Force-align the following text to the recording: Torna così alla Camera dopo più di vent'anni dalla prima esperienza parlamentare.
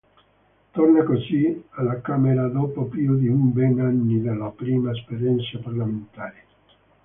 Torna 0.73 1.03
così 1.03 1.63
alla 1.75 2.01
Camera 2.01 2.47
dopo 2.47 2.85
più 2.85 3.19
di 3.19 3.29
vent'anni 3.29 4.19
dalla 4.19 4.49
prima 4.49 4.89
esperienza 4.89 5.59
parlamentare. 5.59 6.43